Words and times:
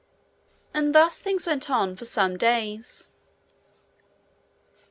And 0.73 0.95
thus 0.95 1.19
things 1.19 1.45
went 1.45 1.69
on 1.69 1.95
for 1.95 2.05
some 2.05 2.35
days. 2.35 3.09